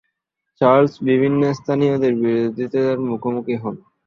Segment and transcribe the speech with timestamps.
[0.61, 3.75] Charles বিভিন্ন স্থানীয়দের বিরোধিতার মুখোমুখি হন।